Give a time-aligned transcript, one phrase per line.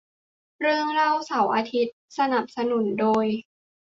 [0.59, 3.25] เรื่องเล่าเสาร์อาทิตย์ สนับสนุนโดย